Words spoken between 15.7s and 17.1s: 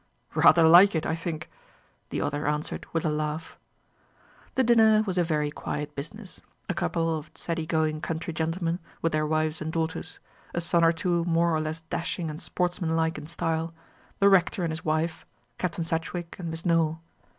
Sedgewick and Miss Nowell.